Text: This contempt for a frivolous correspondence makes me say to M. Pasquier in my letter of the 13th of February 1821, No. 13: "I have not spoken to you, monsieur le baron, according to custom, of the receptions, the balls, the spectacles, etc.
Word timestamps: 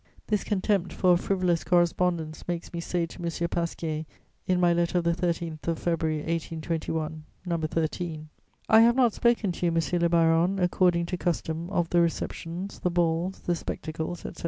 This 0.25 0.43
contempt 0.43 0.91
for 0.93 1.13
a 1.13 1.15
frivolous 1.15 1.63
correspondence 1.63 2.47
makes 2.47 2.73
me 2.73 2.79
say 2.79 3.05
to 3.05 3.19
M. 3.21 3.49
Pasquier 3.49 4.07
in 4.47 4.59
my 4.59 4.73
letter 4.73 4.97
of 4.97 5.03
the 5.03 5.13
13th 5.13 5.67
of 5.67 5.77
February 5.77 6.21
1821, 6.23 7.23
No. 7.45 7.57
13: 7.57 8.29
"I 8.67 8.81
have 8.81 8.95
not 8.95 9.13
spoken 9.13 9.51
to 9.51 9.65
you, 9.67 9.71
monsieur 9.71 9.99
le 9.99 10.09
baron, 10.09 10.57
according 10.57 11.05
to 11.05 11.17
custom, 11.17 11.69
of 11.69 11.91
the 11.91 12.01
receptions, 12.01 12.79
the 12.79 12.89
balls, 12.89 13.41
the 13.41 13.53
spectacles, 13.53 14.25
etc. 14.25 14.39